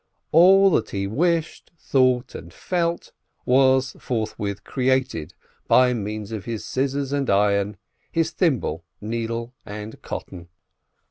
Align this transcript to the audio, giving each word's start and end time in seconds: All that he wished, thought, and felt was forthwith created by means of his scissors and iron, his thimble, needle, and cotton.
All 0.31 0.71
that 0.71 0.89
he 0.89 1.05
wished, 1.05 1.69
thought, 1.77 2.33
and 2.33 2.51
felt 2.51 3.11
was 3.45 3.95
forthwith 3.99 4.63
created 4.63 5.35
by 5.67 5.93
means 5.93 6.31
of 6.31 6.45
his 6.45 6.65
scissors 6.65 7.13
and 7.13 7.29
iron, 7.29 7.77
his 8.11 8.31
thimble, 8.31 8.83
needle, 8.99 9.53
and 9.63 10.01
cotton. 10.01 10.49